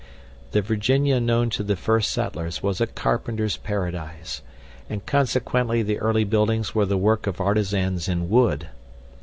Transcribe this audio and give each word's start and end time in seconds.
The 0.49 0.63
Virginia 0.63 1.19
known 1.19 1.51
to 1.51 1.61
the 1.61 1.75
first 1.75 2.09
settlers 2.09 2.63
was 2.63 2.81
a 2.81 2.87
carpenter's 2.87 3.57
paradise, 3.57 4.41
and 4.89 5.05
consequently 5.05 5.83
the 5.83 5.99
early 5.99 6.23
buildings 6.23 6.73
were 6.73 6.87
the 6.87 6.97
work 6.97 7.27
of 7.27 7.39
artisans 7.39 8.09
in 8.09 8.27
wood. 8.27 8.69